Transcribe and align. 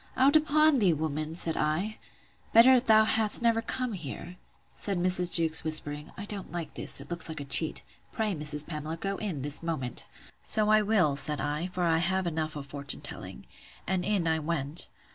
Out 0.17 0.35
upon 0.35 0.79
thee, 0.79 0.93
woman! 0.93 1.35
said 1.35 1.55
I, 1.55 1.99
better 2.53 2.79
thou 2.79 3.05
hadst 3.05 3.43
never 3.43 3.61
come 3.61 3.93
here. 3.93 4.37
Said 4.73 4.97
Mrs. 4.97 5.31
Jewkes, 5.31 5.63
whispering, 5.63 6.11
I 6.17 6.25
don't 6.25 6.51
like 6.51 6.73
this: 6.73 6.99
it 6.99 7.11
looks 7.11 7.29
like 7.29 7.39
a 7.39 7.45
cheat: 7.45 7.83
Pray, 8.11 8.33
Mrs. 8.33 8.65
Pamela, 8.65 8.97
go 8.97 9.17
in, 9.17 9.43
this 9.43 9.61
moment. 9.61 10.05
So 10.41 10.69
I 10.69 10.81
will, 10.81 11.15
said 11.15 11.39
I; 11.39 11.67
for 11.67 11.83
I 11.83 11.99
have 11.99 12.25
enough 12.25 12.55
of 12.55 12.65
fortune 12.65 13.01
telling. 13.01 13.45
And 13.85 14.03
in 14.03 14.25
I 14.27 14.39
went. 14.39 14.89